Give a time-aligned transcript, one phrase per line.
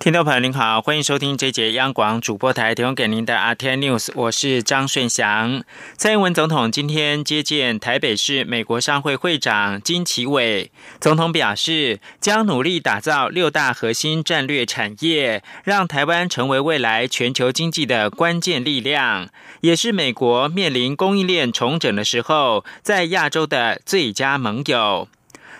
[0.00, 5.62] 听众朋友您好，欢迎收听这节央广主播台提供给您的 RT News，我是张顺祥。
[5.98, 10.72] 蔡英文总统今天接见台北市美国商会会长金奇伟，
[11.02, 19.28] 总统表示将努力打造六大核心战略产业，让台湾成为未来全球经济的关键力量，
[19.60, 25.08] 也是美国面临供应链重整的时候，在亚洲的最佳盟友。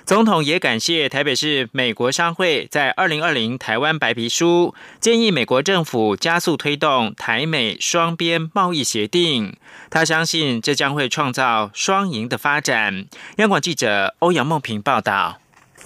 [0.05, 9.57] 总统也感谢台北市美国商会在二零二零台湾白皮书建议美国政府加速推动台美双边贸易协定，
[9.89, 13.07] 他相信这将会创造双赢的发展。
[13.37, 15.39] 央广记者欧阳梦平报道。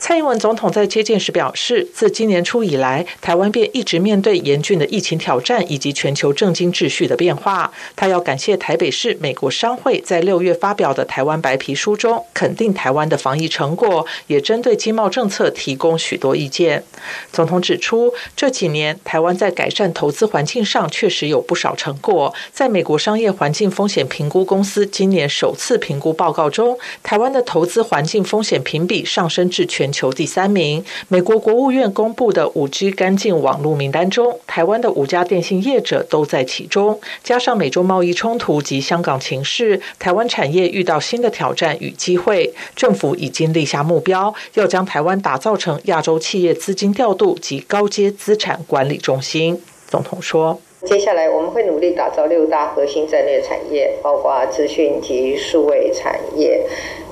[0.06, 7.72] 蔡英文总统在接见时表示，自今年初以来，台湾便一直面对严峻的疫情挑战以及全球政经秩序的变化。
[7.96, 16.84] 他要感谢台北市美国商会在六月发表的台湾白皮书中，肯定台湾的防疫成果，也针对经贸政策提供许多意见。
[17.32, 22.34] 总统指出，这几年台湾在改善投资环境上确实有不少成果。
[22.52, 29.93] 在美国商业环境风险评估公司今年首次评估报告中，台湾的投资环境风险评比上升至全。
[29.94, 30.84] 求第三名。
[31.08, 36.98] 美国国务院公布的五 G 干净网络名单中，台湾的五家电信业者都在其中。
[37.22, 42.52] 加上美洲贸易冲突及香港情势，台湾产业遇到新的挑战与机会。
[42.74, 49.62] 政府已经立下目标，要将台湾打造成亚洲企业资金调度及高阶资产管理中心。
[49.86, 56.66] 总统说：“接下来我们会努力打造六大核心战略产业，包括资讯及数位产业，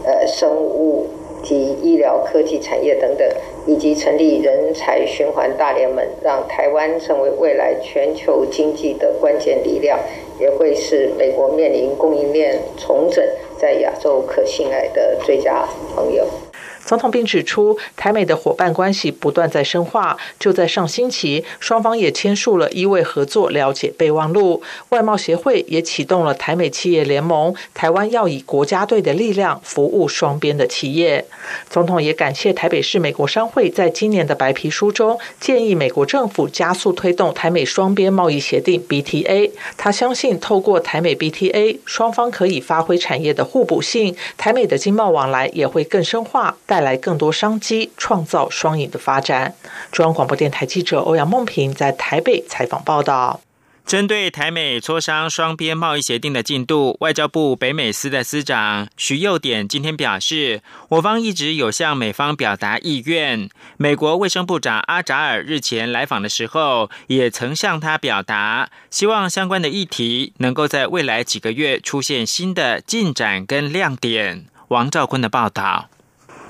[0.04, 1.08] 呃，生物。”
[1.42, 3.28] 及医疗科技产业等等，
[3.66, 9.98] 以及成立人才循环大联盟，让台湾成为未来全球经济的关键力量，
[10.38, 13.24] 也会是美国面临供应链重整，
[13.58, 16.26] 在亚洲可信赖的最佳朋友。
[16.84, 20.16] 总统并指出，台美的伙伴关系不断在深化。
[20.38, 24.62] 就在上星期，双方也签署了一位合作了解备忘录。
[24.90, 31.24] 外贸协会也启动了台美企业联盟，台湾要以国家队的力量服务双边的企业。
[31.70, 39.50] 总统也感谢台北市美国商会在今年的白皮书中建议美国政府加速推动台美双边贸易协定 （BTA）。
[39.76, 46.56] 他相信，透过台美 BTA，双方可以发挥产业的互补性，台美的经贸往来也会更深化。
[46.72, 49.54] 带来更多商机，创造双赢的发展。
[49.90, 53.42] 中央广播电台记者欧阳梦平在台北采访报道。
[53.84, 63.50] 针对台美磋商双边贸易协定的进度，外交部北美司的司长徐佑典今天表示，我方一直有向美方表达意愿。
[63.76, 74.46] 美国卫生部长阿扎尔日前来访的时候，也曾向他表达，希望相关的议题能够在未来几个月出现新的进展跟亮点。
[74.68, 75.90] 王兆坤的报道。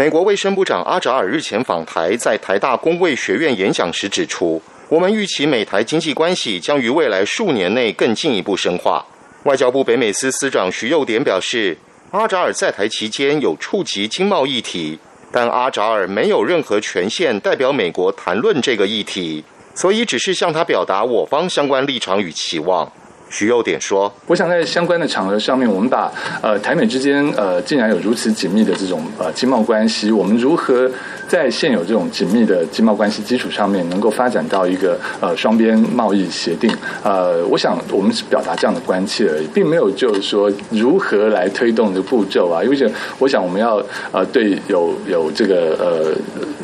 [0.02, 9.06] 美国卫生部长阿扎尔日前访台，在台大工卫学院演讲时指出，我们预期美台经济关系将于未来数年内更进一步深化。
[9.44, 11.78] 外交部北美司司长徐幼典表示，
[12.10, 14.98] 阿扎尔在台期间有触及经贸议题，
[15.30, 22.90] 但阿扎尔没有任何权限代表美国谈论这个议题，所以只是向他表达我方相关立场与期望。
[23.32, 26.12] 徐佑典说：“我想在相关的场合上面，我们把
[26.42, 30.88] 呃台美之间呃竟然有如此紧密的这种呃经贸关系，我们如何？”
[31.32, 36.70] 在现有这种紧密的经贸关系基础上面，能够发展到一个呃双边贸易协定，
[37.02, 42.62] 呃，我想我们是表达这样的关切而已，并没有就是说如何来推动的步骤啊。
[42.62, 43.82] 因为我想我们要
[44.12, 46.14] 呃对有有这个呃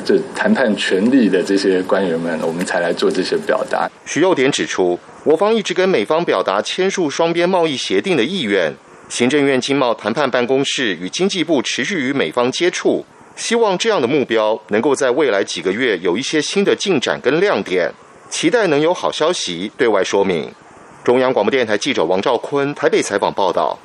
[0.05, 3.91] 这谈判权利的这些官员们，我们才来做这些表达。
[4.05, 8.75] 徐佑典指出，我方一直跟美方表达签署双边贸易协定的意愿，
[9.11, 13.05] 行政院经贸谈判办公室与经济部持续与美方接触。
[13.37, 17.93] 希望这样的目标能够在未来几个月有一些新的进展跟亮点，
[18.31, 20.51] 期待能有好消息对外说明。
[21.05, 23.79] 中央广播电台记者王兆坤台北采访报道。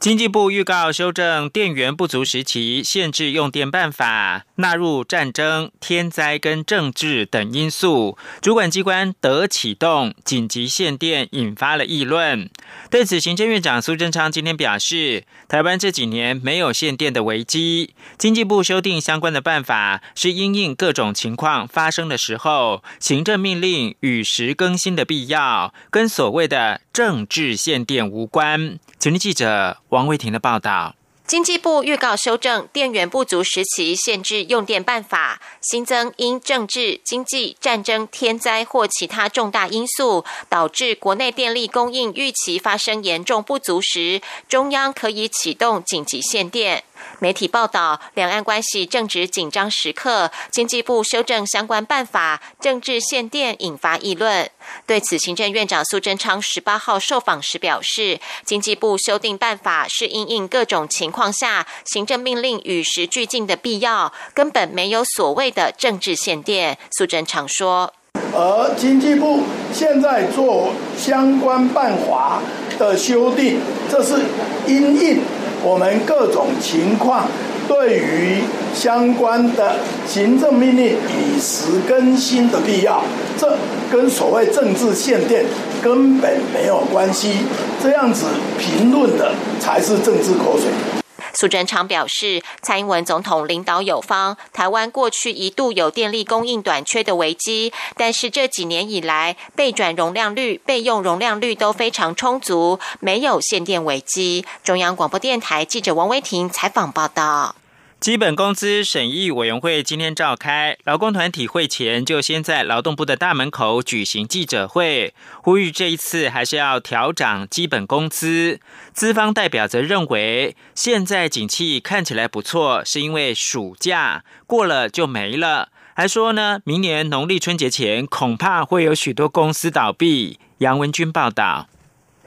[0.00, 12.48] 经济部预告修正电源不足时期限制用电办法，纳入战争、天灾跟政治等因素，主管机关得启动紧急限电，引发了议论。
[12.90, 28.78] 对此，行政院长苏贞昌今天表示，台湾这几年没有限电的危机，经济部修订相关的办法，是因应各种情况发生的时候，行政命令与时更新的必要，跟所谓的政治限电无关。
[28.98, 30.96] 请听记者王维婷的报道。
[31.30, 46.82] 经济部预告修正电源不足时期限制用电办法，新增因政治、经济、战争、天灾或其他重大因素导致国内电力供应预期发生严重不足时，中央可以启动紧急限电。
[47.18, 54.50] 媒体报道，两岸关系正值紧张时刻，经济部修正相关办法，政治限电引发议论。
[54.86, 66.78] 对此，行政院长苏贞昌十八号受访时表示，经济部修订办法是因应各种情况下行政命令与时俱进的必要，根本没有所谓的政治限电。
[66.96, 67.92] 苏贞昌说
[68.32, 69.42] ：“而经济部
[69.72, 72.40] 现在做相关办法
[72.78, 73.60] 的修订，
[73.90, 74.22] 这是
[74.66, 75.22] 因应。”
[75.62, 77.26] 我们各种情况
[77.68, 78.42] 对于
[78.74, 79.76] 相关的
[80.06, 83.02] 行政命令与时更新的必要，
[83.38, 83.56] 这
[83.90, 85.44] 跟所谓政治限电
[85.82, 87.38] 根本没有关系。
[87.82, 88.26] 这样子
[88.58, 90.99] 评论的才是政治口水。
[91.32, 104.44] 苏贞昌表示，蔡英文总统领导有方，台湾过去一度有电力供应短缺的危机，但是这几年以来，备转容量率、备用容量率都非常充足，没有限电危机。
[104.62, 107.54] 中央广播电台记者王威婷采访报道。
[108.00, 115.12] 基本工资审议委员会今天召开，劳工团体会前就先在劳动部的大门口举行记者会，
[115.42, 118.58] 呼吁这一次还是要调涨基本工资。
[118.94, 130.38] 资方代表则认为，现在景气看起来不错，是因为暑假过了就没了，还说呢，明年农历春节前恐怕会有许多公司倒闭。
[130.58, 131.68] 杨文军报道。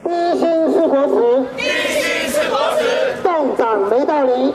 [0.04, 0.40] 低薪
[0.72, 4.52] 是国耻，低薪是国耻，动涨没道理，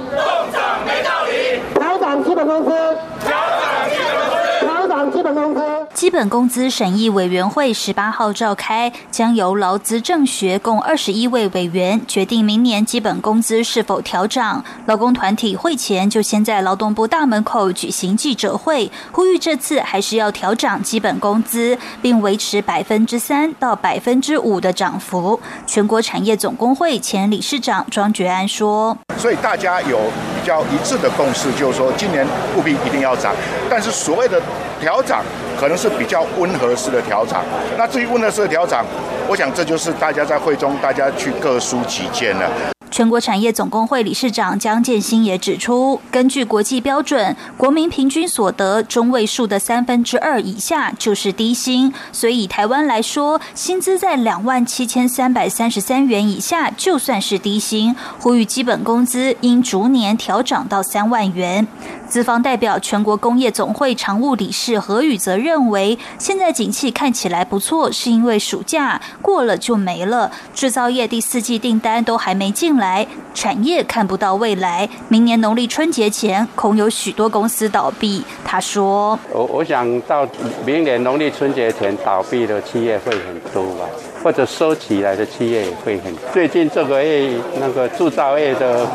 [2.50, 3.32] 涨基本工资，调
[3.62, 5.62] 涨基本工资，调涨基本工资。
[6.00, 14.64] 基本工资审议委员会十八号召开，将由劳资政学共二十一位委员决定明年基本工资是否调涨。
[14.86, 25.38] 劳工团体会前就先在劳动部大门口举行记者会，呼吁这次还是要调涨基本工资，并维持百分之三到百分之五的涨幅。
[25.68, 32.26] 全国产业总工会前理事长庄觉安说：“所以大家有比较一致的共识，就是说今年
[32.56, 33.36] 务必一定要涨，
[33.70, 34.42] 但是所谓的
[34.80, 35.24] 调涨。”
[35.60, 37.38] 可能是比较温和式的调整。
[37.78, 38.82] 那至于温和式的调整，
[39.28, 42.50] 我想这就是大家在会中大家去各抒己见了。
[42.90, 57.96] 全国产业总工会理事长江建新也指出，根据国际标准，国民平均所得中位数的三分之二以下就是低薪，所以以台湾来说，薪资在两万七千三百三十三元以下就算是低薪。
[58.20, 61.68] 呼吁基本工资应逐年调涨到三万元。
[62.10, 78.24] 资方代表全国工业总会常务理事何宇则认为，现在景气看起来不错，是因为暑假过了就没了，制造业第四季订单都还没进来，产业看不到未来，明年农历春节前恐有许多公司倒闭。
[78.44, 80.28] 他说：“我我想到
[80.66, 83.86] 明年农历春节前倒闭的企业会很多吧。”
[84.24, 86.14] 或者收起来的企业也会很。
[86.34, 88.86] 最近这个月，那个铸造业的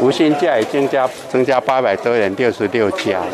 [0.00, 3.26] 无薪假已经加增加八百多人，六十六家了，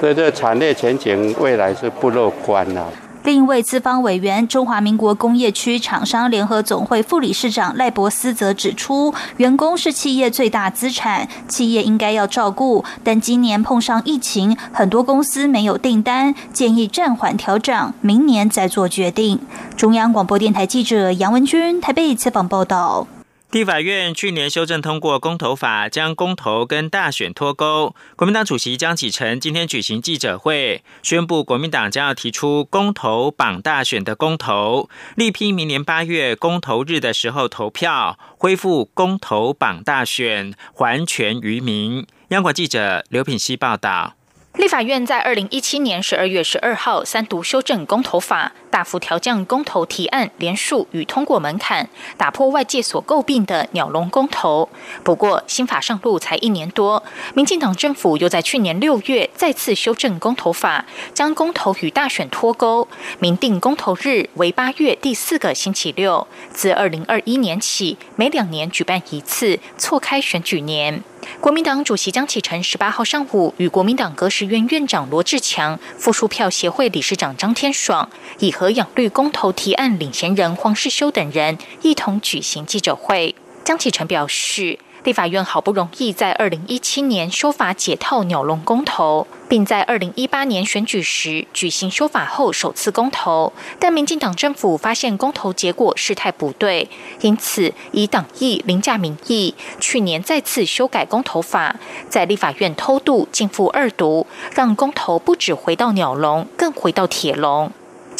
[0.00, 2.92] 所以这产业前景未来是不乐观了。
[3.24, 12.84] 另一位资方委员、中华民国工业区厂商联合总会副理事长赖伯斯则指出，员工是企业最大资产，企业应该要照顾。
[13.02, 19.40] 但今年碰上疫情，很多公司没有订单，建议暂缓调整，明年再做决定。
[19.74, 23.06] 中央广播电台记者杨文君台北采访报道。
[23.54, 27.94] 地法院去年修正通过公投法，将公投跟大选脱钩。
[28.16, 42.04] 国民党主席江启臣今天举行记者会，宣布国民党将要提出公投绑大选的公投，力拼明年八月公投日的时候投票，恢复公投绑大选，还权于民。
[42.30, 44.16] 央广记者刘品希报道。
[44.56, 54.68] 立法院在二零一七年十二月十二号三读修正公投法，大幅调降公投提案连数与通过门槛，打破外界所诟病的“鸟笼公投”。
[55.02, 57.02] 不过，新法上路才一年多，
[57.34, 62.86] 民进党政府又在去年六月再次修正公投法，将公投与大选脱钩，
[63.18, 71.02] 明定公投日为八月第四个星期六，自二零二一年起每两年举办一次，错开选举年。
[71.40, 83.34] 国民党主席江启臣十八号上午与国民党革实院院长罗志强、复数票协会理事长张天爽，以和养绿公投提案领衔人黄世修等人一同举行记者会。
[83.64, 84.78] 江启臣表示。
[85.04, 96.88] 立法院好不容易在二零一七年修法解套鸟笼公投，并在二零一八年选举时举行修法后首次公投，但民进党政府发现公投结果事态不对，
[97.20, 101.76] 因此以党意凌驾民意，去年再次修改公投法，
[102.08, 107.70] 在立法院偷渡进赴二读，让公投不止回到鸟笼，更回到铁笼。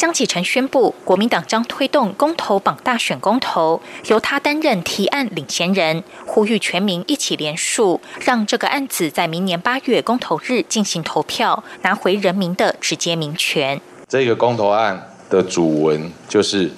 [0.05, 13.81] 江启臣宣布，国民党将推动公投榜大选公投，由他担任提案领衔人，呼吁全民一起联署，让这个案子在明年八月公投日进行投票，拿回人民的直接民权。
[14.07, 16.69] 这个公投案的主文就是：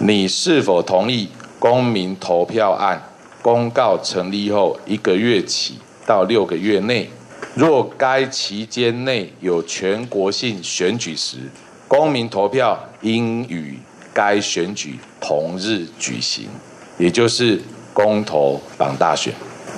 [0.00, 1.28] 你是否同意
[1.60, 3.00] 公民投票案
[3.40, 7.08] 公告成立后一个月起到六个月内，
[7.54, 11.36] 若该期间内有全国性选举时。
[11.92, 13.78] 公民投票应与
[14.14, 16.48] 该选举同日举行，
[16.96, 17.60] 也就是
[17.92, 19.30] 公投党大选。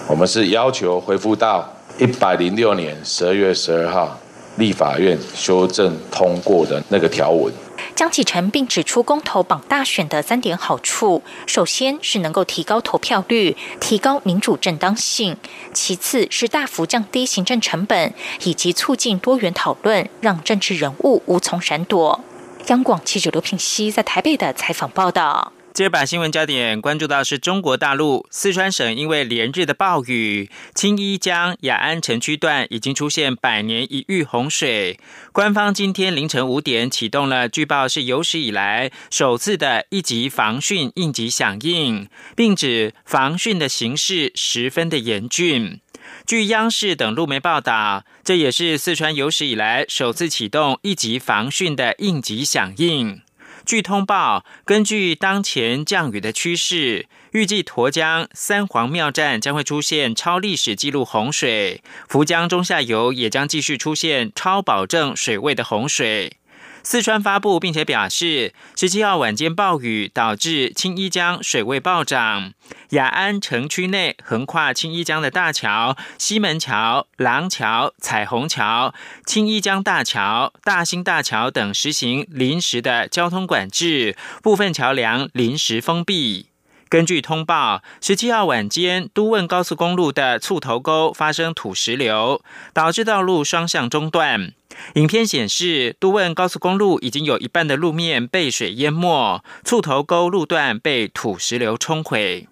[0.07, 1.69] 我们是要求恢复到
[1.99, 4.17] 一百零六年十二月十二号
[4.59, 7.53] 立法院修正通过的那个条文。
[7.95, 15.37] 江启臣并指出，公投榜大选的三点好处：首先是能够提高投票率，提高民主正当性；
[15.73, 18.13] 其次是大幅降低行政成本，
[18.43, 22.21] 以及促进多元讨论，让政治人物无从闪躲。
[22.67, 25.54] 央广记者刘品熙在台北的采访报道。
[25.75, 35.01] 接着把新闻焦点关注到是中国大陆四川省，因为连日的暴雨，青衣江雅安城区段已经出现百年一遇洪水。
[35.33, 45.81] 官方今天凌晨五点启动了，据报是有史以来首次的一级防汛应急响应，并指防汛的形势十分的严峻。
[46.25, 53.24] 据央视等路媒报道，这也是四川有史以来首次启动一级防汛的应急响应。
[53.65, 66.37] 据通报，根据当前降雨的趋势，预计沱江三皇庙站将会出现超历史记录洪水，涪江中下游也将继续出现超保证水位的洪水。
[66.85, 72.53] 四川发布，并且表示，十七号晚间暴雨导致青衣江水位暴涨，
[72.91, 86.54] 雅安城区内横跨青衣江的大桥西门桥、廊桥、彩虹桥、青衣江大桥、大兴大桥等实行临时的交通管制，部分桥梁临时封闭。
[86.95, 92.41] 根据通报，十七号晚间，都汶高速公路的簇头沟发生土石流，
[92.73, 94.53] 导致道路双向中断。
[94.95, 102.47] 影片显示，都汶高速公路已经有一半的路面被水淹没，簇头沟路段被土石流冲毁。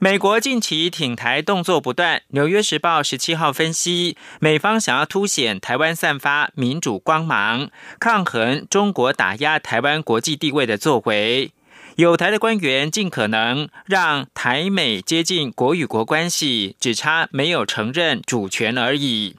[0.00, 11.50] 美国近期挺台动作不断，《纽约时报》十七号分析，美方想要凸显台湾散发民主光芒，抗衡中国打压台湾国际地位的作为。
[11.96, 19.34] 有台的官员尽可能让台美接近国与国关系，只差没有承认主权而已。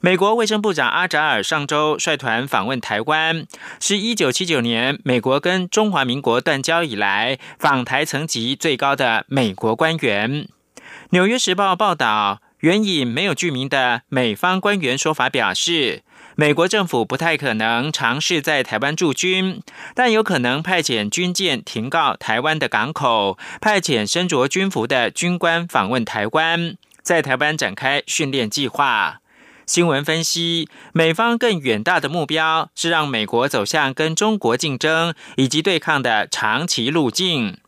[0.00, 3.46] 美国卫生部长阿扎尔上周率团访问台湾，
[3.80, 10.30] 是一九七九年美国跟中华民国断交以来访台层级最高的美国官员。
[11.10, 16.02] 《纽约时报》报道，援引没有具名的美方官员说法表示。
[16.36, 19.62] 美国政府不太可能尝试在台湾驻军，
[19.94, 29.20] 但有可能派遣军舰停靠台湾的港口，派遣身着军服的军官访问台湾，在台湾展开训练计划。
[29.66, 37.58] 新闻分析，美方更远大的目标是让美国走向跟中国竞争以及对抗的长期路径。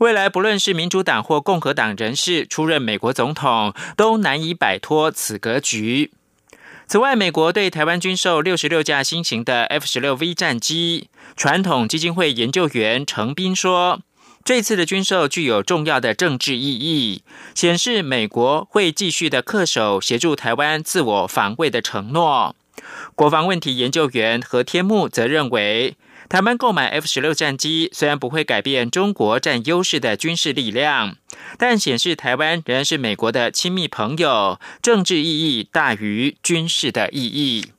[0.00, 6.10] 未来不论是民主党或共和党人士出任美国总统，都难以摆脱此格局。
[6.86, 11.08] 此外，美国对台湾军售六十六架新型的 F 十六 V 战机。
[11.36, 14.00] 传统基金会研究员程斌说，
[14.44, 17.22] 这次的军售具有重要的政治意义，
[17.54, 22.56] 显示美国会继续的恪守协助台湾自我防卫的承诺。
[23.14, 25.96] 国防问题研究员何天木则认为。
[26.28, 31.16] 台湾购买 F 十六战机，虽然不会改变中国占优势的军事力量，
[31.58, 37.71] 但显示台湾仍然是美国的亲密朋友，政治意义大于军事的意义。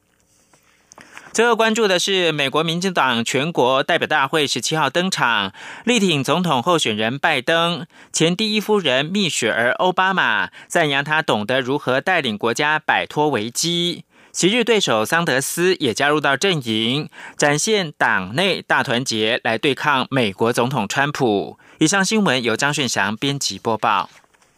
[1.33, 5.51] 最后关注的是，美国民进党全国代表大会十七号登场，
[5.83, 14.05] 力挺总统候选人拜登，前第一夫人蜜雪儿奥巴马赞扬他懂得如何带领国家摆脱危机。
[14.31, 21.57] 昔日对手桑德斯也加入到阵营，展现党内大团结来对抗美国总统川普。
[21.79, 24.07] 以上新闻由张顺祥编辑播报。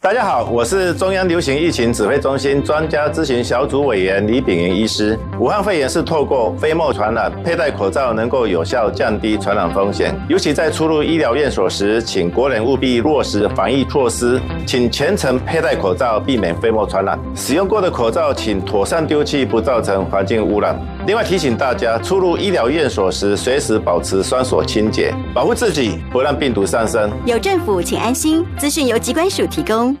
[0.06, 5.18] 大家好，我是中央流行疫情指挥中心专家咨询小组委员李炳云医师。
[5.40, 10.14] 武汉肺炎是透过飞沫传染，佩戴口罩能够有效降低传染风险。
[10.28, 17.18] 尤其在出入医疗院所时，请国人务必落实防疫措施，请全程佩戴口罩，避免飞沫传染。
[17.34, 20.78] 使用过的口罩请妥善丢弃，不造成环境污染。
[21.06, 27.08] 另外提醒大家，出入医疗院所时，随时保持双手清洁，保护自己，不让病毒上升。
[27.24, 28.44] 有政府，请安心。
[28.58, 29.96] 资讯由机关署提供。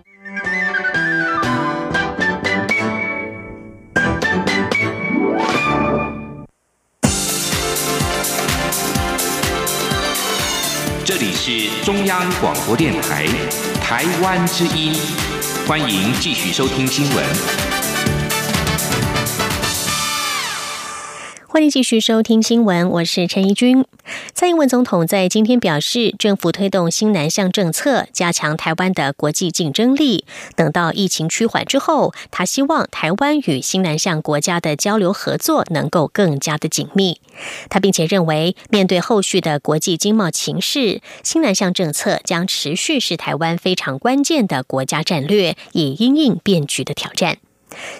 [11.04, 13.26] 这里是中央广播电台
[13.80, 14.92] 台湾之音，
[15.68, 17.65] 欢迎继续收听新闻。
[21.56, 23.82] 欢迎继续收听新闻，我是陈怡君。
[24.34, 30.26] 蔡英文总统在今天表示，政府推动新南向政策，加强台湾的国际竞争力。
[30.54, 37.22] 等到疫情趋缓之后，他希望台湾与新南向国家的交流合作能够更加的紧密。
[37.70, 47.38] 他并且认为，面对后续的国际经贸情势，新南向政策将持续是台湾非常关键的国家战略，以应应变局的挑战。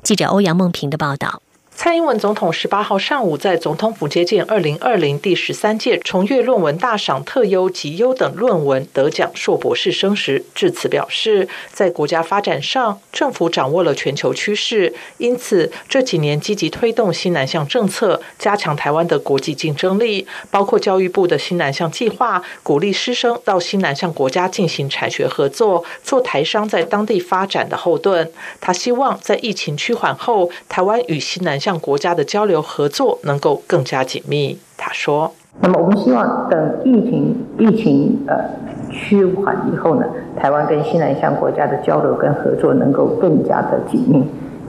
[0.02, 1.40] 记者欧阳梦平的报道。
[1.76, 28.32] 蔡英文总统十八号上午在总统府接见二零二零第十三届重阅论文大赏特优及优等论文得奖硕博士生时，致辞表示，在国家发展上，政府掌握了全球趋势，因此这几年积极推动新南向政策，加强台湾的国际竞争力，包括教育部的新南向计划，鼓励师生到新南向国家进行产学合作，做台商在当地发展的后盾。
[28.62, 34.56] 他希望在疫情趋缓后，台湾与新南向国家的交流合作能够更加紧密。
[34.76, 38.38] 他说：“那么我们希望等疫情疫情呃
[38.92, 40.06] 趋缓以后呢，
[40.36, 44.22] 台湾跟西南向国家的交流跟合作能够更加的紧密。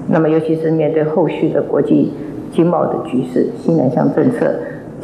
[0.08, 2.12] 那么尤其是面对后续的国际
[2.52, 4.52] 经贸的局势，西南向政策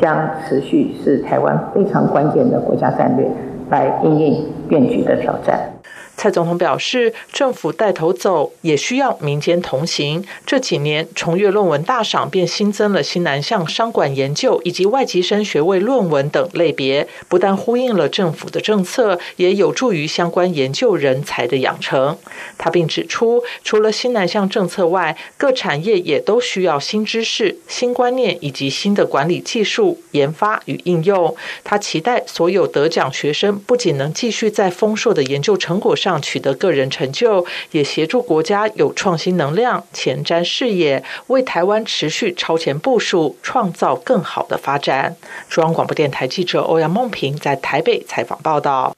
[0.01, 3.29] 将持续是台湾非常关键的国家战略，
[3.69, 5.59] 来应应变局的挑战。”
[6.23, 10.23] 蔡总统表示，政府带头走，也需要民间同行。
[10.45, 22.17] 这几年，重阅论文大赏便新增了新南向商管研究以及外籍生学位论文等类别，不但呼应了政府的政策，也有助于相关研究人才的养成。
[22.57, 31.35] 他并指出，除了新南向政策外，各产业也都需要新知识、新观念以及新的管理技术研发与应用。
[31.65, 45.15] 他期待所有得奖学生不仅能继续在丰硕的研究成果上取得个人成就，也协助国家有创新能量、前瞻视野，为台湾持续超前部署，创造更好的发展。
[45.49, 48.95] 中央广播电台记者欧阳梦平在台北采访报道。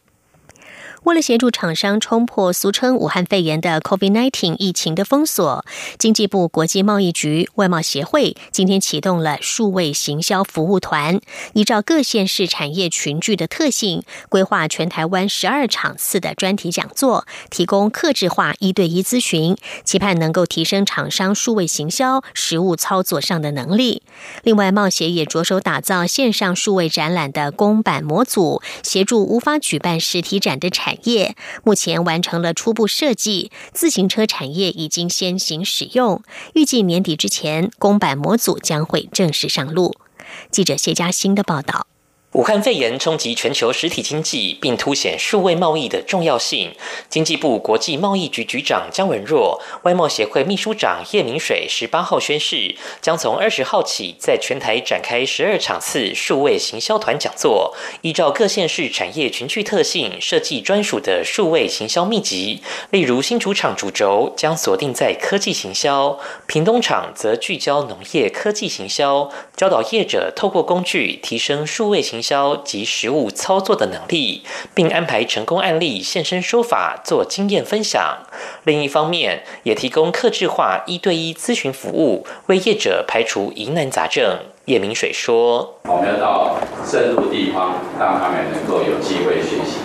[1.06, 5.63] 为了协助厂商冲破俗称武汉肺炎的 COVID-19 疫情的封锁，
[6.00, 11.22] 经济部国际贸易局外贸协会今天启动了数位行销服务团，
[11.54, 24.02] 依照各县市产业群聚的特性，规划全台湾十二场次的专题讲座，提供客制化一对一咨询，期盼能够提升厂商数位行销实务操作上的能力。
[24.41, 30.94] 另外，贸协也着手打造线上数位展览的公版模组，协助无法举办实体展的产。
[31.03, 36.21] 业目前完成了初步设计，自行车产业已经先行使用，
[36.53, 39.95] 预计年底之前公版模组将会正式上路。
[40.51, 41.88] 记者谢佳欣的报道。
[42.36, 46.76] 武汉肺炎冲击全球实体经济，并凸显数位贸易的重要性。
[47.08, 62.62] 经济部国际贸易局局长姜文若、外贸协会秘书长叶明水十八号宣誓，将从二十号起在全台展开十二场次数位行销团讲座，依照各县市产业群聚特性，设计专属的数位行销秘籍。
[62.91, 72.24] 例如新竹厂主轴将锁定在科技行销，屏东厂则聚焦农业科技行销，教导业者透过工具提升数位行。
[72.25, 78.17] 销及实务操作的能力，并安排成功案例现身说法做经验分享。
[78.63, 84.39] 另一方面，也提供客制化一对一咨询服务，为业者排除疑难杂症。
[84.65, 89.77] 叶明水说：“我们要到深入地方，让他们能够有机会学习。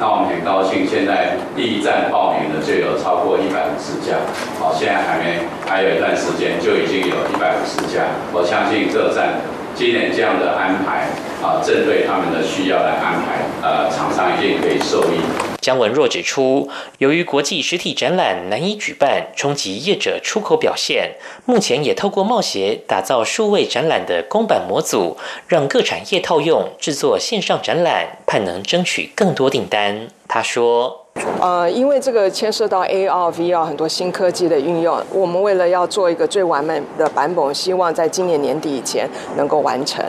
[0.00, 4.18] 那我们很高兴，现在第一站报名的就有超过一百五十家。
[4.58, 8.10] 好，现在还没还有一段时间，就已经有一百五十家。
[8.34, 9.38] 我相信这站。”
[9.74, 11.08] 今年这样的安排
[11.42, 15.18] 啊，针对他们的需要来安排，呃，厂商一定可以受益。
[15.60, 25.16] 姜文若指出，由于国际实体展览难以举办，冲击业者出口表现，目前也透过贸协打造数位展览的公版模组，
[25.48, 30.08] 让各产业套用制作线上展览，盼能争取更多订单。
[30.28, 31.03] 他说。
[31.40, 40.02] 呃，因为这个牵涉到 AR、VR 很多新科技的运用，我们为了要做一个最完美的版本，希望在今年年底以前能够完成。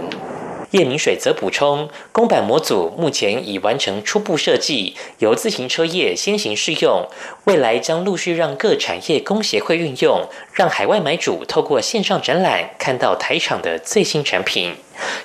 [0.71, 7.05] 叶明水则补充，公版模组目前已完成初步设计，由自行车业先行试用，
[7.45, 14.75] 未来将陆续让各产业工协会运用，让海外买主透过线上展览看到台厂的最新产品。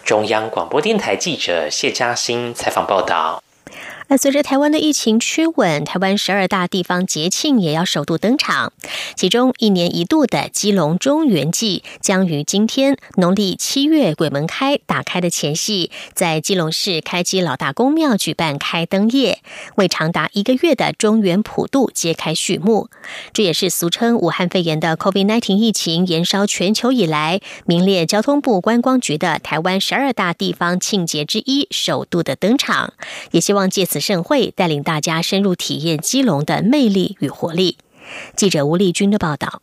[0.04, 3.42] 中央广播电台记者谢嘉欣采访报道。
[4.10, 8.72] 那随着台湾的疫情趋稳，台湾十二大地方节庆也要首度登场。
[9.14, 19.38] 其中一年一度的基隆中元祭将于今天农历七月鬼门开打开的前夕，在基隆市开基老大公庙举办开灯夜，
[19.76, 22.88] 为长达一个月的中元普渡揭开序幕。
[23.32, 32.94] 这也是俗称武汉肺炎的 COVID-19 疫情延烧全球以来，名列交通部观光局的台湾十二大地方庆节之一首度的登场，
[33.30, 33.99] 也希望借此。
[34.00, 37.78] 盛会带领大家深入体验基隆的魅力与活力。
[38.34, 39.62] 记者吴丽君的报道。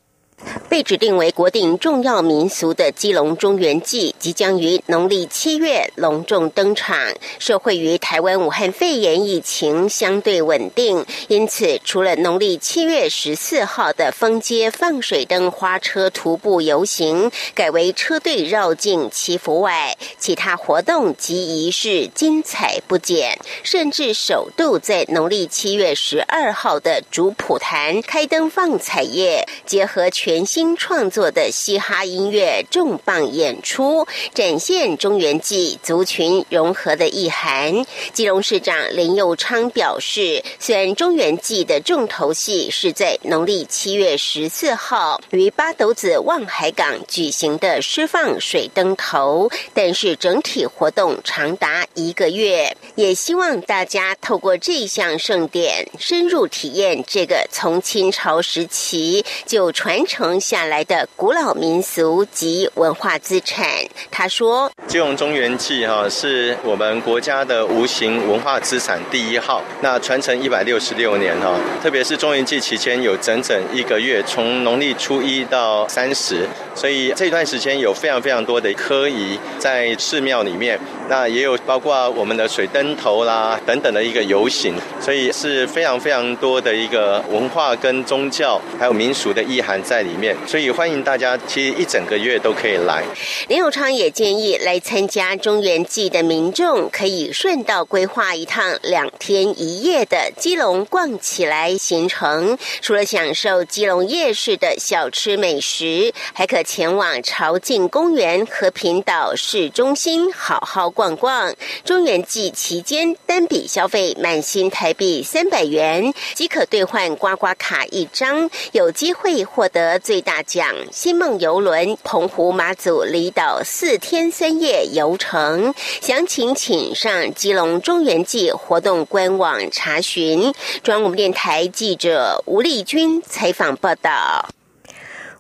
[0.70, 6.96] 被指定为国定重要民俗的基隆中元祭即将于农历七月隆重登场。
[7.40, 23.40] 受惠于台湾武汉肺炎疫情相对稳定，因此除了农历七月十四号的封街放水灯花车徒步游行改为车队绕境祈福外，其他活动及仪式精彩不减。
[23.64, 30.27] 甚至首度在农历七月十二号的主普坛开灯放彩叶，结合全。
[30.28, 37.86] 全新创作的嘻哈音乐重磅演出，展现中原祭族群融合的意涵。
[38.12, 60.17] 基隆市长林佑昌表示，虽然中原祭的重头戏是在农历七月十四号于八斗子望海港举行的释放水灯头，但是整体活动长达一个月，也希望大家透过这项盛典，深入体验这个从清朝时期就传承。
[60.18, 63.68] 承下来的古老民俗及文化资产，
[64.10, 69.62] 他说：“金融中原记哈是我们国家的无形文化资产第一号。
[69.80, 71.54] 那传承一百六十六年哈，
[71.84, 76.48] 特别是中原祭期间有整整一个月，从农历初一到三十，
[76.78, 80.80] 所以这段时间有非常非常多的科仪在寺庙里面。
[81.10, 93.04] 那也有包括我们的水灯头啦等等的一个游行，所以是非常非常多的一个文化跟宗教还有民俗的意涵在。”里面，所以欢迎大家，其实一整个月都可以来。
[93.50, 102.56] 林永昌也建议来参加中原祭的民众，可以顺道规划一趟两天一夜的基隆逛起来行程。
[102.80, 111.56] 除了享受基隆夜市的小吃美食，还可前往朝境公园、和平岛市中心好好逛逛。
[111.86, 119.98] 中原季期间，单笔消费满新台币三百元，即可兑换刮刮卡一张，有机会获得。
[119.98, 130.54] 最大奖“星梦游轮”澎湖马祖离岛四天三夜游程，详情请上基隆中原记活动官网查询。
[130.84, 134.57] 中央电台记者吴丽君采访报道。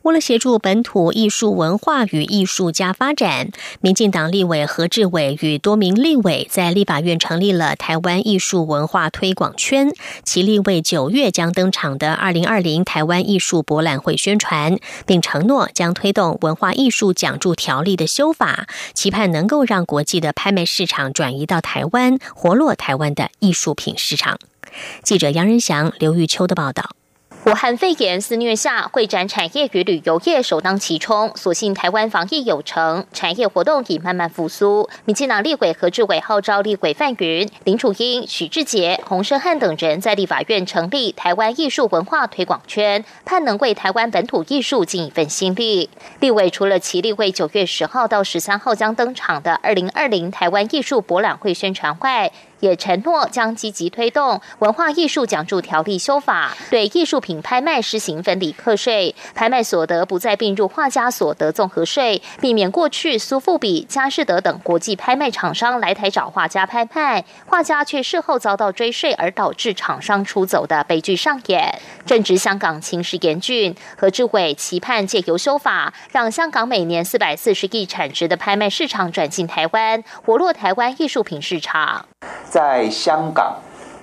[0.07, 9.91] 为了协助本土艺术文化与艺术家发展，民进党立委何志伟与多名立委在立法院成立了台湾艺术文化推广圈，
[10.23, 24.39] 其立为九月将登场的二零二零台湾艺术博览会宣传，并承诺将推动文化艺术奖助条例的修法，期盼能够让国际的拍卖市场转移到台湾，活络台湾的艺术品市场。
[25.03, 26.96] 记者杨仁祥、刘玉秋的报道。
[27.47, 31.31] 武汉肺炎肆虐下，会展产业与旅游业首当其冲。
[31.33, 34.89] 所幸台湾防疫有成，产业活动已慢慢复苏。
[35.05, 45.89] 民进党立委何志伟号召立委范云、林楚英、许志杰、洪胜汉等人在立法院成立台湾艺术文化推广圈，盼能为台湾本土艺术尽一份心力。
[46.19, 52.29] 立委除了其立为九月十号到十三号将登场的二零二零台湾艺术博览会宣传外。
[52.59, 71.79] 也承诺将积极推动文化艺术奖助条例修法，对艺术品拍卖实行分离课税，拍卖所得不再并入画家所得综合税，避免过去苏富比、佳士得等国际拍卖厂商来台找画家拍卖，画家却事后遭到追税而导致厂商出走的悲剧上演。
[72.05, 82.05] 正值香港情势严峻，何志伟期盼借由修法，让香港每年四百四十亿产值的拍卖市场转进台湾，活络台湾艺术品市场。
[82.49, 83.57] 在香港，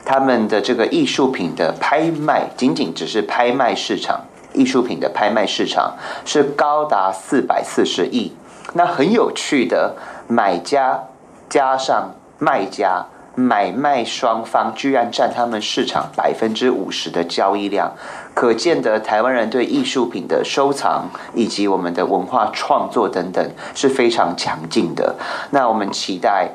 [0.04, 4.20] 他们的这个艺术品的拍卖，仅仅只是拍卖市场，
[4.52, 8.32] 艺术品的拍卖市场是高达四百四十亿。
[8.74, 9.96] 那很有趣的，
[10.28, 11.02] 买家
[11.48, 17.92] 加上卖家买卖双方居然占他们市场百分之五十的交易量，
[18.34, 25.16] 可见得台湾人对艺术品的收藏以及我们的文化创作等等是非常强劲的。
[25.50, 26.50] 那我们期待。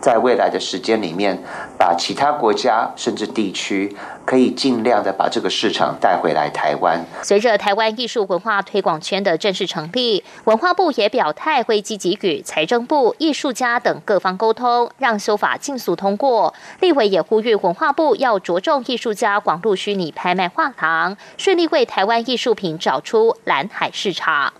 [0.00, 1.38] 在未来的时间里面，
[1.78, 7.04] 把其他国家甚至地区可以尽量的把这个市场带回来台湾。
[7.22, 16.54] 随着台湾艺术文化推广圈的正式成立，文化部也表态会积极与财政部、艺术家等各方沟通，让修法尽速通过。
[16.80, 24.52] 立委也呼吁文化部要着重艺术家广入虚拟拍卖画廊，顺利为台湾艺术品找出蓝海市场。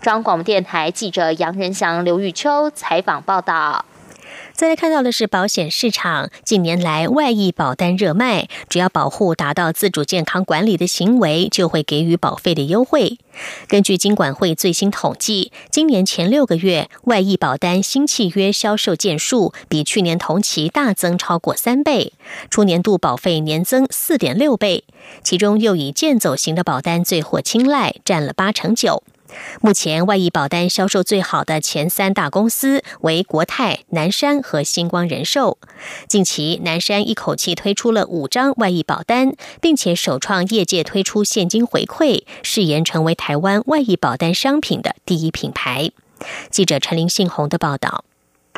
[0.00, 3.84] 中央广播电台记者杨仁祥、刘玉秋采访报道。
[4.58, 13.18] 再来看到的是保险市场近年来外溢保单热卖，只要保护达到自主健康管理的行为，就会给予保费的优惠。
[13.68, 22.12] 根据金管会最新统计，今年前六个月外溢保单新契约销售件数比去年同期大增超过三倍，
[22.50, 24.82] 初年度保费年增四点六倍，
[25.22, 29.04] 其中又以健走型的保单最获青睐，占了八成九。
[29.60, 35.58] 目前外溢保单销售最好的前三大公司为国泰、南山和星光人寿。
[36.08, 45.90] 近期，南山一口气推出了五张外溢保单，并且首创业界推出现金回馈，誓言成为台湾外溢保单商品的第一品牌。
[46.50, 48.04] 记者陈林信宏的报道。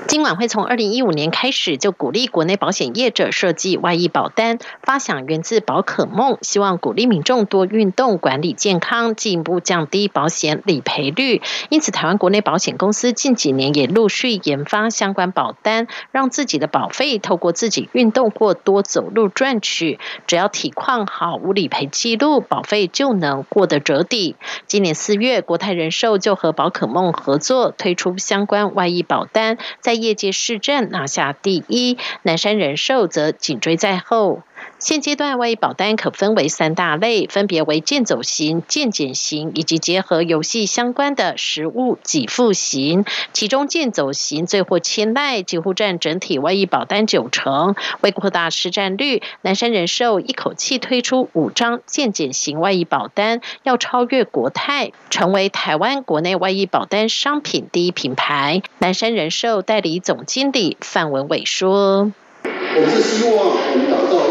[0.06, 11.42] 金管会从二零一五年开始就鼓励国内保险业者设计外溢保单，发想源自宝可梦，希望鼓励民众多运动、管理健康，进一步降低保险理赔率。
[11.68, 24.34] 因此，台湾国内保险公司近几年也陆续研发相关保单，让自己的保费透过自己运动或多走路赚取，只要体况好、无理赔记录，保费就能获得折抵。
[24.66, 34.44] 今年四月，国泰人寿就和宝可梦合作推出相关外溢保单，在在业界市政拿下第一，南山人寿则紧追在后。
[34.78, 43.04] 现阶段外溢保单可分为三大类，分别为健走型、健检型以及结合游戏相关的实物给付型。
[43.32, 47.74] 其中健走型最获青睐，几乎占整体外溢保单九成。
[48.00, 58.62] 为扩大市占率，南山人寿一口气推出五张健检型外溢保单，要超越国泰，成为台湾国内外溢保单商品第一品牌。
[58.78, 62.12] 南山人寿代理总经理范文伟说。
[62.42, 63.56] 我是希望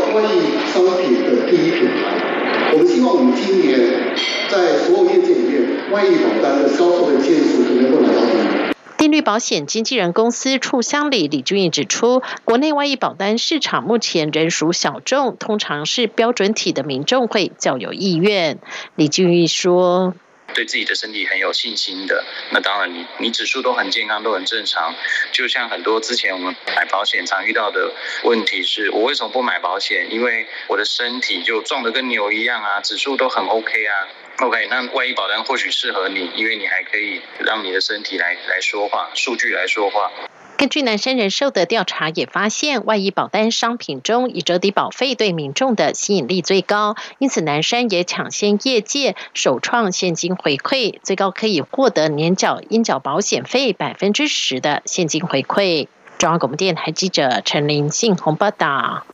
[0.09, 0.41] 打造外溢
[0.73, 2.71] 商品的第一品牌。
[2.73, 4.15] 我们希望我们今年
[4.49, 8.73] 在所有业界里面，万亿保单的销售的件数能够拿到第一。
[8.97, 18.57] 定律保险经纪人公司处乡里李俊义指出，国内外溢保单市场目前仍属小众，通常是标准体的民众会较有意愿。
[18.95, 20.15] 李俊义说。
[20.59, 24.93] 对自己的身体很有信心的，那当然你你指数都很健康，都很正常。
[25.31, 27.93] 就像很多之前我们买保险常遇到的
[28.23, 30.11] 问题是，我为什么不买保险？
[30.11, 34.09] 因为我的身体就壮得跟牛一样啊，指数都很 OK 啊。
[34.39, 40.11] OK，那万一保单或许适合你，因为你还可以让你的身体来来说话，数据来说话。
[40.59, 55.87] 根据南山人寿的调查也发现，外溢保单商品中以折抵保费对民众的吸引力最高，因此南山也抢先业界首创现金回馈，最高可以获得年缴应缴保险费百分之十的现金回馈。
[56.17, 59.05] 中央广播电台记者陈林信宏报道。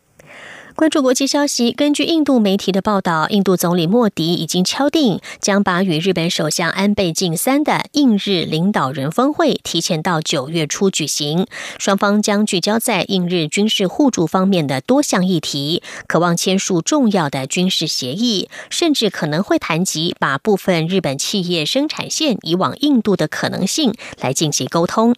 [0.75, 11.47] 关注国际消息，根据印度媒体的报道，印度总理莫迪已经敲定将把与日本首相安倍晋三的印日领导人峰会提前到九月初举行。
[11.79, 25.15] 双方将聚焦在印日军事互助方面的多项议题，渴望签署重要的军事协议，甚至可能会谈及把部分日本企业生产线移往印度的可能性来进行沟通。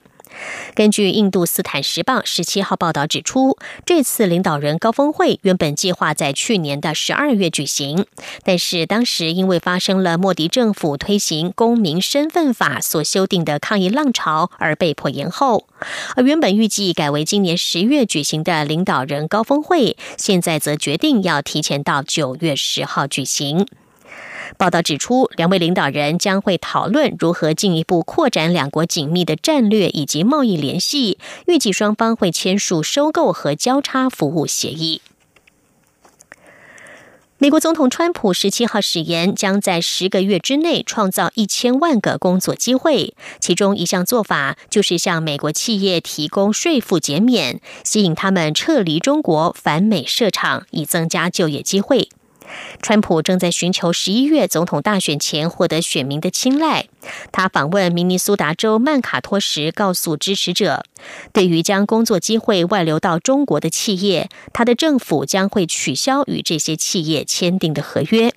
[0.73, 8.05] 根据印度斯坦时报十七号报道指出，这次领导人高峰会原本计划在去年的十二月举行，
[8.43, 15.67] 但是当时因为发生了莫迪政府推行公民身份法所修订的抗议浪潮而被迫延后。
[16.15, 23.67] 而原本预计改为今年十月举行的领导人高峰会，现在则决定要提前到九月十号举行。
[24.55, 31.17] 报道指出，两位领导人将会讨论如何进一步扩展两国紧密的战略以及贸易联系。
[31.47, 35.01] 预计双方会签署收购和交叉服务协议。
[37.39, 52.09] 美国总统川普十七号誓言，将在十个月之内创造一千万个工作机会，其中一项做法就是向美国企业提供税负减免，吸引他们撤离中国返美设厂，以增加就业机会。
[52.81, 56.87] 川普正在寻求十一月总统大选前获得选民的青睐。
[57.31, 60.83] 他访问明尼苏达州曼卡托时，告诉支持者，
[61.33, 68.33] 对于将工作机会外流到中国的企业，他的政府将会取消与这些企业签订的合约。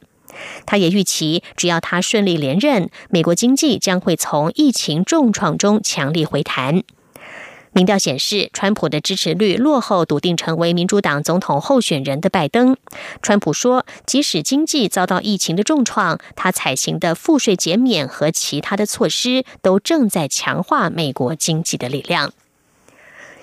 [0.64, 6.82] 他也预期，只要他顺利连任，美国经济将会从疫情重创中强力回弹。
[7.72, 12.76] 民调显示，川普的支持率落后笃定成为民主党总统候选人的拜登。
[13.22, 22.33] 川普说，即使经济遭到疫情的重创，他采行的赋税减免和其他的措施都正在强化美国经济的力量。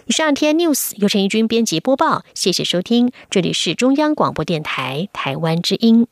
[0.08, 6.08] 以上天 news 由陈义军编辑播报，谢谢收听，这里是中央广播电台台湾之音。